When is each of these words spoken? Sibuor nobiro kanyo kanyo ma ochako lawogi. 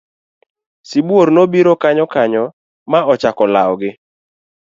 Sibuor 0.87 1.27
nobiro 1.35 1.73
kanyo 1.81 2.05
kanyo 2.13 2.43
ma 2.91 2.99
ochako 3.13 3.43
lawogi. 3.53 3.91